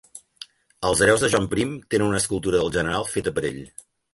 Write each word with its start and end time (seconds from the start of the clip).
Els 0.91 1.03
hereus 1.07 1.25
de 1.25 1.29
Joan 1.35 1.45
Prim 1.53 1.75
tenen 1.95 2.07
una 2.09 2.23
escultura 2.25 2.63
del 2.63 2.75
general 2.79 3.09
feta 3.15 3.37
per 3.39 3.49
ell. 3.53 3.65